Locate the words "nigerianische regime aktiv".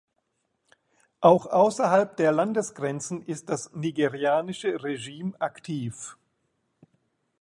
3.73-6.17